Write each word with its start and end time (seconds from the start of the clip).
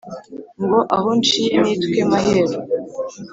ngo 0.63 0.79
aho 0.95 1.09
nciye 1.19 1.55
nitwe 1.63 1.99
maheru 2.09 2.57